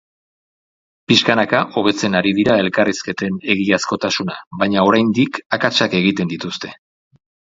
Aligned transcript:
Pixkanaka 1.11 1.59
hobetzen 1.81 2.17
ari 2.19 2.31
dira 2.37 2.55
elkarrizketen 2.63 3.37
egiazkotasuna, 3.55 4.39
baina 4.63 4.87
oraindik 4.93 5.39
akatsak 5.59 5.97
egiten 6.03 6.35
dituzte. 6.35 6.75